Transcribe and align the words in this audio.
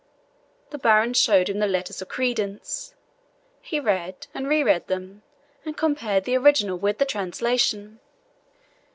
The 0.71 0.79
baron 0.79 1.13
showed 1.13 1.47
him 1.47 1.59
the 1.59 1.67
letters 1.67 2.01
of 2.01 2.07
credence. 2.09 2.95
He 3.61 3.79
read 3.79 4.25
and 4.33 4.47
re 4.49 4.63
read 4.63 4.87
them, 4.87 5.21
and 5.63 5.77
compared 5.77 6.23
the 6.23 6.37
original 6.37 6.79
with 6.79 6.97
the 6.97 7.05
translation. 7.05 7.99